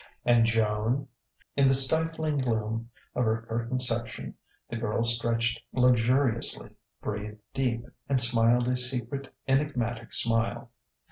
[0.25, 1.07] And Joan?...
[1.55, 4.33] In the stifling gloom of her curtained section
[4.67, 6.71] the girl stretched luxuriously,
[7.03, 10.71] breathed deep, and smiled a secret, enigmatic smile.